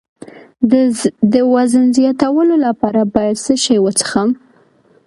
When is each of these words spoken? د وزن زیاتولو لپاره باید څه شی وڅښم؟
د 1.33 1.35
وزن 1.53 1.85
زیاتولو 1.97 2.55
لپاره 2.65 3.01
باید 3.13 3.37
څه 3.45 3.53
شی 3.63 3.77
وڅښم؟ 3.81 4.29